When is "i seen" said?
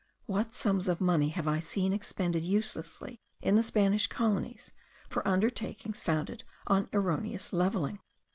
1.47-1.93